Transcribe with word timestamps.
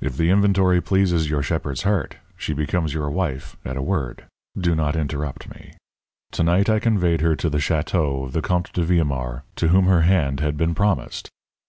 If 0.00 0.16
the 0.16 0.30
inventory 0.30 0.80
pleases 0.80 1.28
your 1.28 1.42
shepherd's 1.42 1.82
heart, 1.82 2.18
she 2.36 2.52
becomes 2.52 2.94
your 2.94 3.10
wife 3.10 3.56
at 3.64 3.76
a 3.76 3.82
word. 3.82 4.24
Do 4.56 4.76
not 4.76 4.94
interrupt 4.94 5.50
me. 5.50 5.72
To 6.30 6.44
night 6.44 6.70
I 6.70 6.78
conveyed 6.78 7.22
her 7.22 7.34
to 7.34 7.50
the 7.50 7.58
château 7.58 8.24
of 8.26 8.34
the 8.34 8.40
Comte 8.40 8.72
de 8.72 8.84
Villemaur, 8.84 9.42
to 9.56 9.68
whom 9.70 9.86
her 9.86 10.02
hand 10.02 10.38
had 10.38 10.56
been 10.56 10.76
promised. 10.76 11.28